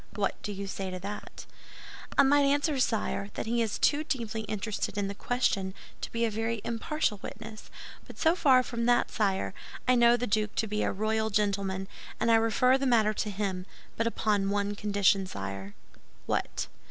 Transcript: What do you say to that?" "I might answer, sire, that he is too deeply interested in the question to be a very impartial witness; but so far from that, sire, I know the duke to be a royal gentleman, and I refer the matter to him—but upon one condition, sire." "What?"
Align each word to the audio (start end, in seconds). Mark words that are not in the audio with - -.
What 0.15 0.41
do 0.41 0.51
you 0.51 0.65
say 0.65 0.89
to 0.89 0.97
that?" 0.97 1.45
"I 2.17 2.23
might 2.23 2.41
answer, 2.41 2.79
sire, 2.79 3.29
that 3.35 3.45
he 3.45 3.61
is 3.61 3.77
too 3.77 4.03
deeply 4.03 4.41
interested 4.45 4.97
in 4.97 5.07
the 5.07 5.13
question 5.13 5.75
to 6.01 6.11
be 6.11 6.25
a 6.25 6.31
very 6.31 6.59
impartial 6.63 7.19
witness; 7.21 7.69
but 8.07 8.17
so 8.17 8.35
far 8.35 8.63
from 8.63 8.87
that, 8.87 9.11
sire, 9.11 9.53
I 9.87 9.93
know 9.93 10.17
the 10.17 10.25
duke 10.25 10.55
to 10.55 10.65
be 10.65 10.81
a 10.81 10.91
royal 10.91 11.29
gentleman, 11.29 11.87
and 12.19 12.31
I 12.31 12.35
refer 12.37 12.79
the 12.79 12.87
matter 12.87 13.13
to 13.13 13.29
him—but 13.29 14.07
upon 14.07 14.49
one 14.49 14.73
condition, 14.73 15.27
sire." 15.27 15.75
"What?" 16.25 16.65